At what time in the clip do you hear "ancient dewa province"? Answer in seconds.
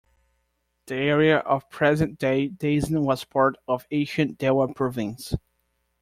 3.91-5.35